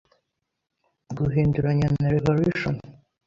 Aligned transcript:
Guhinduranya 1.17 1.87
na 2.01 2.07
Revolution 2.15 2.75